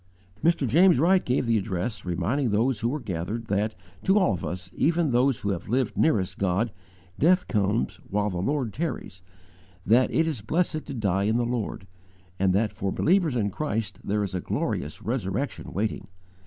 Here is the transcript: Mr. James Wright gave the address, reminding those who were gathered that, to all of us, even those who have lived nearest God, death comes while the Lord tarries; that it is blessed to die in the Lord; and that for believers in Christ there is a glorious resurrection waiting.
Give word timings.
Mr. 0.43 0.67
James 0.67 0.97
Wright 0.97 1.23
gave 1.23 1.45
the 1.45 1.59
address, 1.59 2.05
reminding 2.05 2.49
those 2.49 2.79
who 2.79 2.89
were 2.89 2.99
gathered 2.99 3.45
that, 3.49 3.75
to 4.03 4.17
all 4.17 4.33
of 4.33 4.43
us, 4.43 4.71
even 4.73 5.11
those 5.11 5.41
who 5.41 5.51
have 5.51 5.69
lived 5.69 5.95
nearest 5.95 6.39
God, 6.39 6.71
death 7.19 7.47
comes 7.47 7.97
while 8.09 8.31
the 8.31 8.39
Lord 8.41 8.73
tarries; 8.73 9.21
that 9.85 10.09
it 10.11 10.25
is 10.25 10.41
blessed 10.41 10.87
to 10.87 10.95
die 10.95 11.25
in 11.25 11.37
the 11.37 11.45
Lord; 11.45 11.85
and 12.39 12.51
that 12.51 12.73
for 12.73 12.91
believers 12.91 13.35
in 13.35 13.51
Christ 13.51 13.99
there 14.03 14.23
is 14.23 14.33
a 14.33 14.41
glorious 14.41 15.03
resurrection 15.03 15.71
waiting. 15.71 16.07